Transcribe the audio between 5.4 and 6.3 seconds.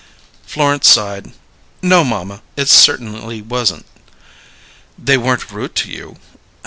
rude to you?"